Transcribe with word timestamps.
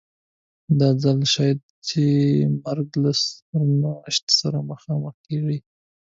دا 0.79 0.89
ځل 1.03 1.19
شاید 1.33 1.59
چې 1.87 2.01
مرګ 2.63 2.89
له 3.03 3.11
سرنوشت 3.23 4.25
سره 4.39 4.57
مخامخ 4.69 5.15
کړي. 5.27 5.57